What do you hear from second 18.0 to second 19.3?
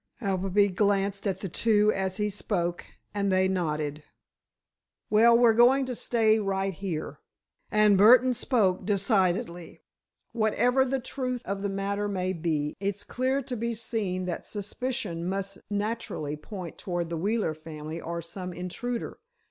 or some intruder.